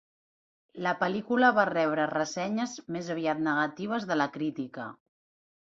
[0.85, 4.93] La pel·lícula va rebre ressenyes més aviat negatives de la crítica.